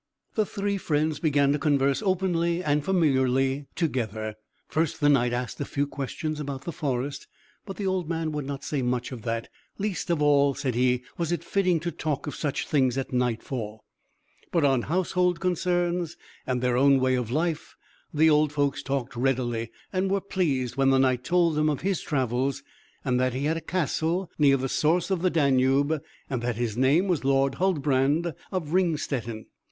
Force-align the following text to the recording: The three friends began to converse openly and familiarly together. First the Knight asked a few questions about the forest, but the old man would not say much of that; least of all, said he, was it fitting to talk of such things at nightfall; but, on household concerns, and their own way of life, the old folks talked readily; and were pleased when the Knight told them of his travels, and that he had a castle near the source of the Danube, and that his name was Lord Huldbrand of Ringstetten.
The 0.33 0.47
three 0.47 0.77
friends 0.79 1.19
began 1.19 1.51
to 1.51 1.59
converse 1.59 2.01
openly 2.01 2.63
and 2.63 2.83
familiarly 2.83 3.67
together. 3.75 4.33
First 4.67 4.99
the 4.99 5.09
Knight 5.09 5.31
asked 5.31 5.61
a 5.61 5.63
few 5.65 5.85
questions 5.85 6.39
about 6.39 6.63
the 6.63 6.71
forest, 6.71 7.27
but 7.67 7.77
the 7.77 7.85
old 7.85 8.09
man 8.09 8.31
would 8.31 8.45
not 8.47 8.63
say 8.63 8.81
much 8.81 9.11
of 9.11 9.21
that; 9.21 9.47
least 9.77 10.09
of 10.09 10.19
all, 10.19 10.55
said 10.55 10.73
he, 10.73 11.03
was 11.19 11.31
it 11.31 11.43
fitting 11.43 11.79
to 11.81 11.91
talk 11.91 12.25
of 12.25 12.33
such 12.33 12.65
things 12.67 12.97
at 12.97 13.13
nightfall; 13.13 13.85
but, 14.51 14.65
on 14.65 14.81
household 14.81 15.39
concerns, 15.39 16.17
and 16.47 16.61
their 16.61 16.77
own 16.77 16.99
way 16.99 17.13
of 17.13 17.29
life, 17.29 17.75
the 18.11 18.27
old 18.27 18.51
folks 18.51 18.81
talked 18.81 19.15
readily; 19.15 19.69
and 19.93 20.09
were 20.09 20.19
pleased 20.19 20.77
when 20.77 20.89
the 20.89 20.97
Knight 20.97 21.23
told 21.23 21.53
them 21.53 21.69
of 21.69 21.81
his 21.81 22.01
travels, 22.01 22.63
and 23.05 23.19
that 23.19 23.35
he 23.35 23.45
had 23.45 23.55
a 23.57 23.61
castle 23.61 24.31
near 24.39 24.57
the 24.57 24.67
source 24.67 25.11
of 25.11 25.21
the 25.21 25.29
Danube, 25.29 26.01
and 26.27 26.41
that 26.41 26.55
his 26.55 26.75
name 26.75 27.07
was 27.07 27.23
Lord 27.23 27.53
Huldbrand 27.59 28.33
of 28.51 28.73
Ringstetten. 28.73 29.45